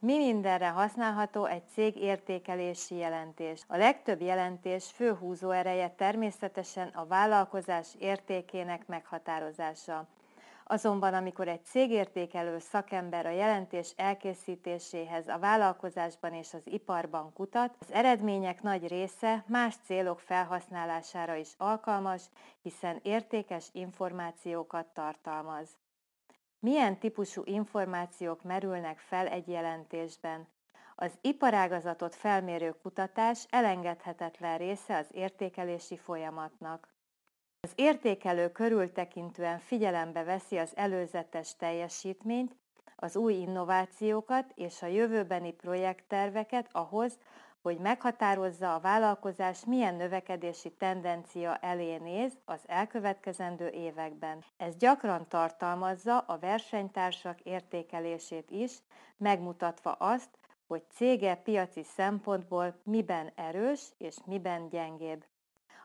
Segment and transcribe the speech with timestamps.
[0.00, 3.64] Mi mindenre használható egy cég értékelési jelentés?
[3.66, 10.06] A legtöbb jelentés főhúzó ereje természetesen a vállalkozás értékének meghatározása.
[10.64, 17.92] Azonban amikor egy cégértékelő szakember a jelentés elkészítéséhez a vállalkozásban és az iparban kutat, az
[17.92, 22.22] eredmények nagy része más célok felhasználására is alkalmas,
[22.62, 25.68] hiszen értékes információkat tartalmaz.
[26.60, 30.48] Milyen típusú információk merülnek fel egy jelentésben?
[30.94, 36.88] Az iparágazatot felmérő kutatás elengedhetetlen része az értékelési folyamatnak.
[37.60, 42.56] Az értékelő körültekintően figyelembe veszi az előzetes teljesítményt,
[42.96, 47.18] az új innovációkat és a jövőbeni projektterveket ahhoz,
[47.62, 54.44] hogy meghatározza a vállalkozás milyen növekedési tendencia elé néz az elkövetkezendő években.
[54.56, 58.72] Ez gyakran tartalmazza a versenytársak értékelését is,
[59.16, 65.24] megmutatva azt, hogy cége piaci szempontból miben erős és miben gyengébb.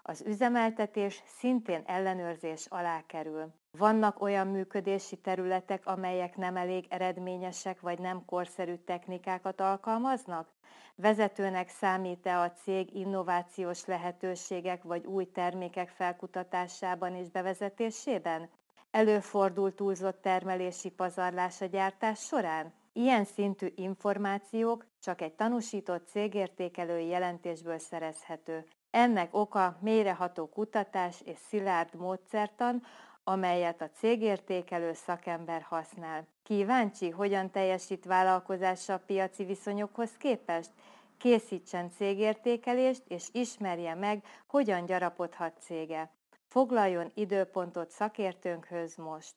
[0.06, 3.54] Az üzemeltetés szintén ellenőrzés alá kerül.
[3.78, 10.48] Vannak olyan működési területek, amelyek nem elég eredményesek vagy nem korszerű technikákat alkalmaznak?
[10.95, 18.50] Vezetőnek számít-e a cég innovációs lehetőségek vagy új termékek felkutatásában és bevezetésében?
[18.92, 22.73] Előfordul túlzott termelési pazarlás a gyártás során?
[22.94, 28.66] Ilyen szintű információk csak egy tanúsított cégértékelői jelentésből szerezhető.
[28.94, 32.83] Ennek oka mélyreható kutatás és szilárd módszertan,
[33.23, 36.27] amelyet a cégértékelő szakember használ.
[36.44, 40.69] Kíváncsi, hogyan teljesít vállalkozása a piaci viszonyokhoz képest?
[41.17, 46.11] Készítsen cégértékelést, és ismerje meg, hogyan gyarapodhat cége.
[46.47, 49.36] Foglaljon időpontot szakértőnkhöz most!